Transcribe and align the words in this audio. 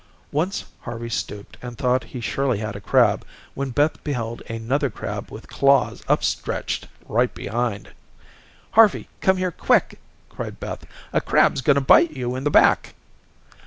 Once 0.31 0.65
Harvey 0.79 1.09
stooped 1.11 1.57
and 1.61 1.77
thought 1.77 2.05
he 2.05 2.19
surely 2.21 2.57
had 2.57 2.75
a 2.75 2.81
crab, 2.81 3.23
when 3.53 3.69
Beth 3.69 4.03
beheld 4.03 4.41
another 4.49 4.89
crab 4.89 5.29
with 5.29 5.47
claws 5.47 6.01
upstretched 6.07 6.87
right 7.07 7.31
behind. 7.35 7.89
"Harvey, 8.71 9.09
come 9.21 9.37
here 9.37 9.51
quick," 9.51 9.99
cried 10.27 10.59
Beth; 10.59 10.87
"a 11.13 11.21
crab's 11.21 11.61
going 11.61 11.75
to 11.75 11.81
bite 11.81 12.17
you 12.17 12.35
in 12.35 12.45
the 12.45 12.49
back." 12.49 12.95